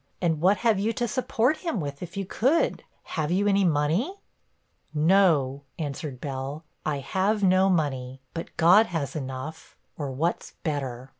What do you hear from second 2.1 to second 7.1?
you could? Have you any money?' 'No,' answered Bell, 'I